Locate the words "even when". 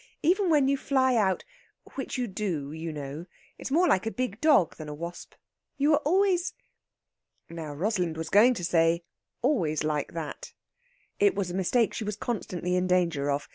0.23-0.67